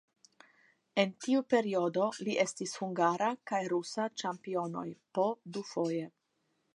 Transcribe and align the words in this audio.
En 1.01 1.11
tiu 1.25 1.41
periodo 1.53 2.07
li 2.27 2.33
estis 2.45 2.73
hungara 2.83 3.29
kaj 3.51 3.61
rusa 3.75 4.07
ĉampionoj 4.23 4.87
po 5.19 5.31
dufoje. 5.59 6.13